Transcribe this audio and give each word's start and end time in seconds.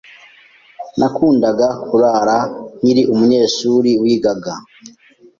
Nakundaga 0.99 1.67
kurara 1.85 2.37
nkiri 2.79 3.01
umunyeshuri 3.13 3.91
wigaga. 4.01 4.53